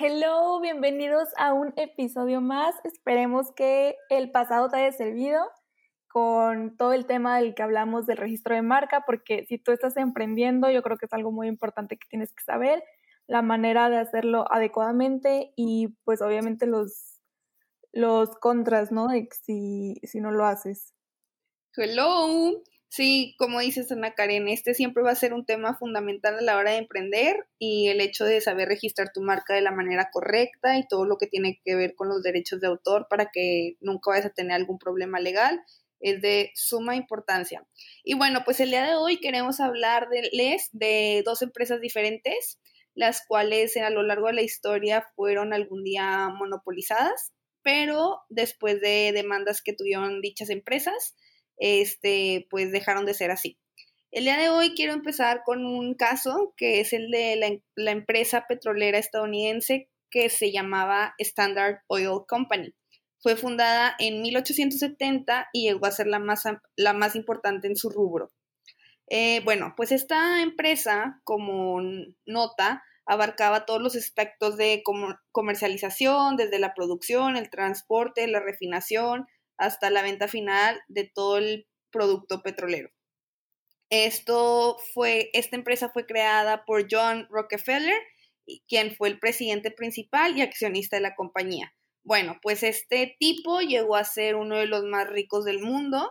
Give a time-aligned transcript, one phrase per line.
[0.00, 2.72] Hello, bienvenidos a un episodio más.
[2.84, 5.42] Esperemos que el pasado te haya servido
[6.06, 9.96] con todo el tema del que hablamos del registro de marca, porque si tú estás
[9.96, 12.84] emprendiendo, yo creo que es algo muy importante que tienes que saber,
[13.26, 17.20] la manera de hacerlo adecuadamente y pues obviamente los,
[17.92, 19.08] los contras, ¿no?
[19.32, 20.94] Si, si no lo haces.
[21.74, 26.42] Hello, Sí, como dices Ana Karen, este siempre va a ser un tema fundamental a
[26.42, 30.10] la hora de emprender y el hecho de saber registrar tu marca de la manera
[30.10, 33.76] correcta y todo lo que tiene que ver con los derechos de autor para que
[33.80, 35.60] nunca vayas a tener algún problema legal
[36.00, 37.66] es de suma importancia.
[38.04, 42.58] Y bueno, pues el día de hoy queremos hablarles de dos empresas diferentes,
[42.94, 49.12] las cuales a lo largo de la historia fueron algún día monopolizadas, pero después de
[49.12, 51.16] demandas que tuvieron dichas empresas,
[51.58, 53.58] este, pues dejaron de ser así.
[54.10, 58.46] El día de hoy quiero empezar con un caso que es el de la, empresa
[58.48, 62.74] petrolera estadounidense que se llamaba Standard Oil Company.
[63.20, 66.44] Fue fundada en 1870 y llegó a ser la más,
[66.76, 68.30] la más importante en su rubro.
[69.10, 71.80] Eh, bueno, pues esta empresa, como
[72.24, 74.82] nota, abarcaba todos los aspectos de
[75.32, 79.26] comercialización, desde la producción, el transporte, la refinación,
[79.58, 82.90] hasta la venta final de todo el producto petrolero.
[83.90, 87.98] Esto fue, esta empresa fue creada por John Rockefeller,
[88.66, 91.74] quien fue el presidente principal y accionista de la compañía.
[92.04, 96.10] Bueno, pues este tipo llegó a ser uno de los más ricos del mundo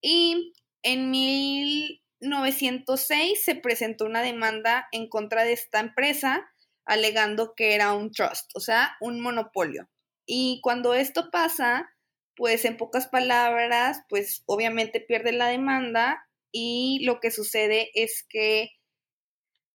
[0.00, 0.52] y
[0.82, 6.48] en 1906 se presentó una demanda en contra de esta empresa
[6.84, 9.88] alegando que era un trust, o sea, un monopolio.
[10.24, 11.90] Y cuando esto pasa,
[12.36, 18.70] pues en pocas palabras, pues obviamente pierde la demanda y lo que sucede es que,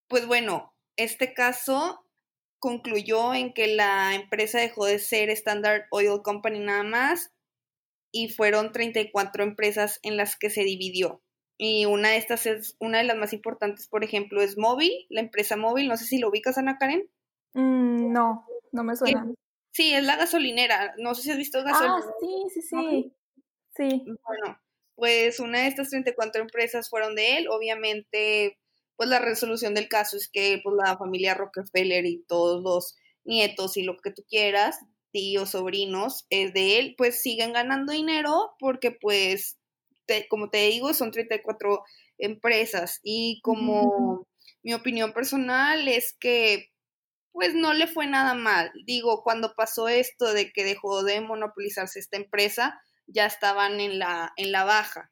[0.07, 2.05] pues bueno, este caso
[2.59, 7.31] concluyó en que la empresa dejó de ser Standard Oil Company nada más
[8.11, 11.23] y fueron 34 empresas en las que se dividió.
[11.57, 15.21] Y una de estas es, una de las más importantes, por ejemplo, es Móvil, la
[15.21, 15.87] empresa Móvil.
[15.87, 17.07] No sé si lo ubicas, Ana Karen.
[17.53, 19.31] Mm, no, no me suena.
[19.71, 20.93] Sí, es la gasolinera.
[20.97, 21.95] No sé si has visto gasolina.
[21.97, 23.13] Ah, sí, sí, sí.
[23.75, 24.03] Sí.
[24.05, 24.59] Bueno,
[24.95, 27.47] pues una de estas 34 empresas fueron de él.
[27.49, 28.59] Obviamente,
[28.97, 33.77] pues la resolución del caso es que pues la familia Rockefeller y todos los nietos
[33.77, 34.77] y lo que tú quieras,
[35.11, 39.57] tíos, sobrinos, es de él, pues siguen ganando dinero porque pues,
[40.29, 41.83] como te digo, son 34
[42.17, 44.27] empresas y como
[44.63, 46.71] mi opinión personal es que
[47.31, 48.71] pues no le fue nada mal.
[48.85, 54.33] Digo, cuando pasó esto de que dejó de monopolizarse esta empresa, ya estaban en la,
[54.37, 55.11] en la baja.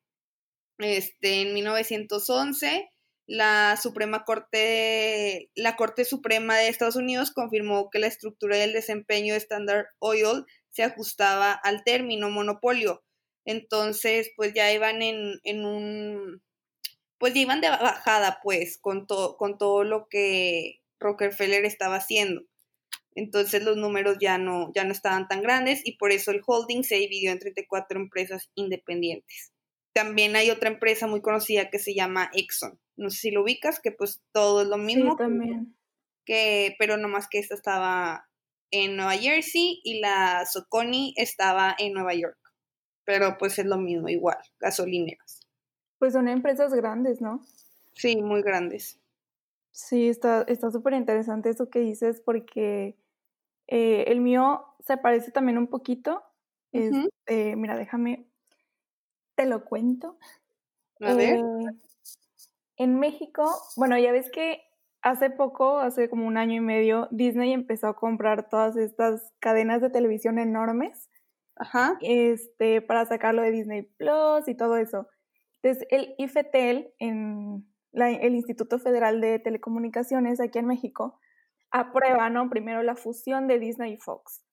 [0.77, 2.89] Este, en 1911,
[3.27, 9.33] la Suprema Corte, la Corte Suprema de Estados Unidos confirmó que la estructura del desempeño
[9.33, 13.03] de Standard Oil se ajustaba al término monopolio.
[13.45, 16.41] Entonces, pues ya iban en, en un,
[17.17, 22.41] pues ya iban de bajada, pues, con, con todo lo que Rockefeller estaba haciendo.
[23.15, 26.83] Entonces los números ya no, ya no estaban tan grandes y por eso el holding
[26.83, 29.51] se dividió en 34 empresas independientes.
[29.93, 32.79] También hay otra empresa muy conocida que se llama Exxon.
[32.95, 35.11] No sé si lo ubicas, que pues todo es lo mismo.
[35.11, 35.75] Sí, también.
[36.25, 38.29] Que, pero más que esta estaba
[38.71, 42.37] en Nueva Jersey y la Soconi estaba en Nueva York.
[43.03, 45.47] Pero pues es lo mismo, igual, gasolineras.
[45.97, 47.41] Pues son empresas grandes, ¿no?
[47.93, 48.99] Sí, muy grandes.
[49.71, 52.97] Sí, está súper interesante eso que dices porque
[53.67, 56.23] eh, el mío se parece también un poquito.
[56.71, 58.27] Este, mira, déjame,
[59.35, 60.17] te lo cuento.
[61.01, 61.37] A ver.
[61.37, 61.43] Eh,
[62.77, 63.45] en México,
[63.75, 64.61] bueno, ya ves que
[65.01, 69.81] hace poco, hace como un año y medio, Disney empezó a comprar todas estas cadenas
[69.81, 71.09] de televisión enormes.
[71.55, 71.97] Ajá.
[72.01, 75.07] Este, para sacarlo de Disney Plus y todo eso.
[75.61, 81.19] Entonces, el IFETEL en el Instituto Federal de Telecomunicaciones aquí en México
[81.71, 82.49] aprueba, ¿no?
[82.49, 84.43] Primero la fusión de Disney y Fox.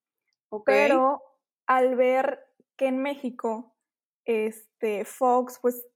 [0.65, 1.23] Pero
[1.67, 2.41] al ver
[2.77, 3.75] que en México,
[4.25, 5.87] este, Fox, pues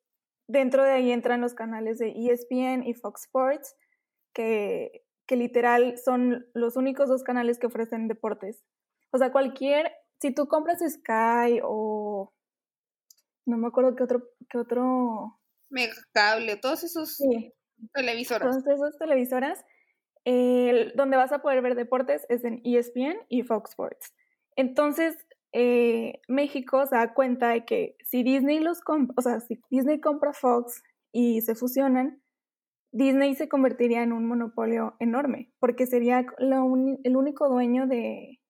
[0.49, 3.77] dentro de ahí entran los canales de ESPN y Fox Sports,
[4.33, 8.65] que, que literal son los únicos dos canales que ofrecen deportes.
[9.13, 12.33] O sea, cualquier, si tú compras Sky o
[13.47, 15.40] no me acuerdo qué otro, qué otro.
[15.71, 17.53] Megacable, todos esos sí.
[17.95, 18.63] televisoras.
[18.63, 19.65] Todas esas televisoras,
[20.95, 24.13] donde vas a poder ver deportes es en ESPN y Fox Sports.
[24.57, 25.17] Entonces,
[25.53, 30.01] eh, México se da cuenta de que si Disney los compra, o sea, si Disney
[30.01, 30.83] compra Fox
[31.13, 32.23] y se fusionan,
[32.93, 38.41] Disney se convertiría en un monopolio enorme, porque sería el único dueño de,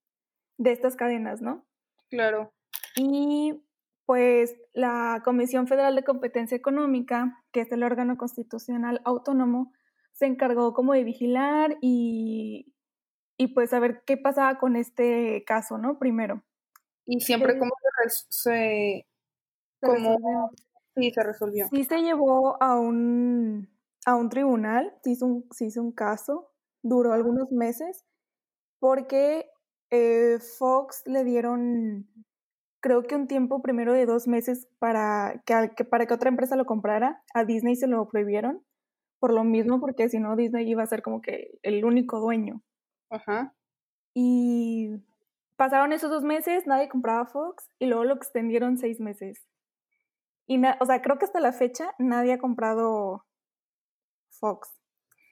[0.59, 1.67] de estas cadenas, ¿no?
[2.11, 2.53] Claro.
[2.97, 3.63] Y
[4.11, 9.73] pues la Comisión Federal de Competencia Económica, que es el órgano constitucional autónomo,
[10.11, 12.75] se encargó como de vigilar y,
[13.37, 16.01] y pues saber qué pasaba con este caso, ¿no?
[16.01, 16.43] Primero.
[17.07, 17.71] Y siempre como
[18.31, 19.07] se,
[19.81, 20.51] como,
[20.97, 21.69] sí, se resolvió.
[21.71, 23.71] Sí se llevó a un,
[24.07, 26.51] a un tribunal, se hizo un, se hizo un caso,
[26.83, 28.05] duró algunos meses,
[28.81, 29.49] porque
[29.91, 32.09] eh, Fox le dieron,
[32.81, 36.57] creo que un tiempo primero de dos meses para que, que, para que otra empresa
[36.57, 38.65] lo comprara, a Disney se lo prohibieron,
[39.19, 42.63] por lo mismo, porque si no Disney iba a ser como que el único dueño.
[43.11, 43.55] Ajá.
[44.15, 44.97] Y
[45.57, 49.47] pasaron esos dos meses, nadie compraba Fox y luego lo extendieron seis meses.
[50.47, 53.25] Y, o sea, creo que hasta la fecha nadie ha comprado
[54.31, 54.69] Fox.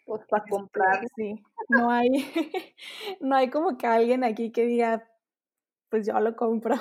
[0.07, 1.07] Pues para este, comprar.
[1.17, 2.09] Sí, no hay,
[3.21, 5.09] no hay como que alguien aquí que diga,
[5.91, 6.77] pues yo lo compro.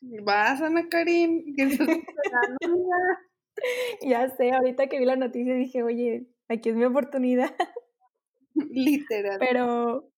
[0.00, 1.68] Vas, Ana Karim, que
[4.02, 7.54] Ya sé, ahorita que vi la noticia dije, oye, aquí es mi oportunidad.
[8.54, 9.38] Literal.
[9.40, 10.10] Pero,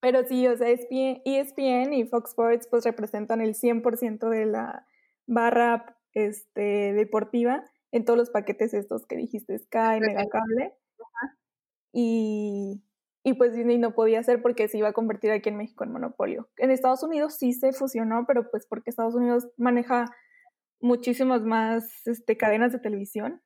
[0.00, 4.86] pero sí, o sea, ESPN, ESPN y Fox Sports pues representan el 100% de la
[5.26, 10.74] barra este, deportiva en todos los paquetes estos que dijiste, Sky, Megacable.
[11.92, 12.82] Y,
[13.26, 15.90] y pues Disney no podía hacer porque se iba a convertir aquí en México en
[15.90, 16.48] monopolio.
[16.58, 20.04] En Estados Unidos sí se fusionó, pero pues porque Estados Unidos maneja
[20.80, 23.42] muchísimas más este, cadenas de televisión.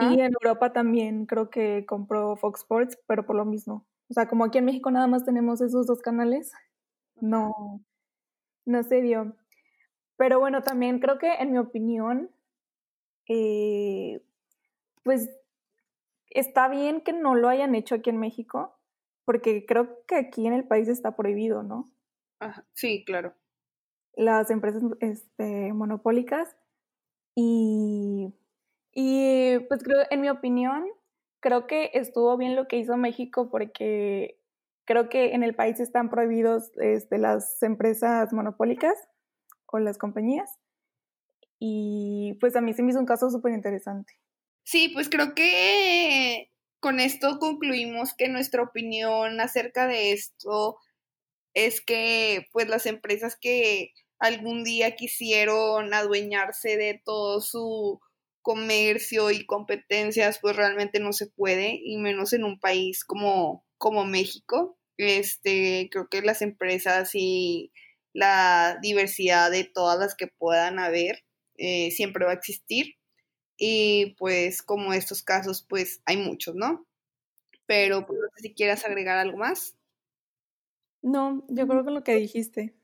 [0.00, 3.86] Y en Europa también creo que compró Fox Sports, pero por lo mismo.
[4.08, 6.50] O sea, como aquí en México nada más tenemos esos dos canales,
[7.20, 7.84] no,
[8.64, 9.36] no se dio.
[10.16, 12.30] Pero bueno, también creo que en mi opinión,
[13.28, 14.22] eh,
[15.02, 15.28] pues
[16.30, 18.78] está bien que no lo hayan hecho aquí en México,
[19.24, 21.90] porque creo que aquí en el país está prohibido, ¿no?
[22.72, 23.34] sí, claro.
[24.14, 26.56] Las empresas este, monopólicas.
[27.34, 28.34] Y,
[28.92, 30.84] y pues creo, en mi opinión,
[31.40, 34.40] creo que estuvo bien lo que hizo México porque
[34.84, 38.94] creo que en el país están prohibidos este, las empresas monopólicas
[39.66, 40.58] o las compañías.
[41.58, 44.14] Y pues a mí se me hizo un caso súper interesante.
[44.64, 46.51] Sí, pues creo que
[46.82, 50.78] con esto concluimos que nuestra opinión acerca de esto
[51.54, 58.00] es que pues las empresas que algún día quisieron adueñarse de todo su
[58.42, 64.04] comercio y competencias, pues realmente no se puede, y menos en un país como, como
[64.04, 64.76] México.
[64.96, 67.70] Este, creo que las empresas y
[68.12, 71.24] la diversidad de todas las que puedan haber
[71.58, 72.96] eh, siempre va a existir.
[73.64, 76.84] Y pues como estos casos, pues hay muchos, ¿no?
[77.64, 79.76] Pero pues, no sé si quieras agregar algo más.
[81.00, 82.74] No, yo creo que lo que dijiste.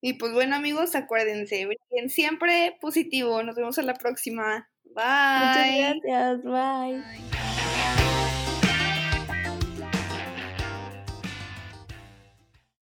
[0.00, 3.44] Y pues bueno amigos, acuérdense, bien siempre positivo.
[3.44, 4.68] Nos vemos en la próxima.
[4.82, 4.94] Bye.
[4.96, 6.42] Muchas gracias.
[6.42, 7.39] Bye.